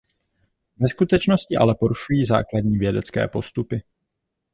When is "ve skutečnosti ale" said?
0.77-1.75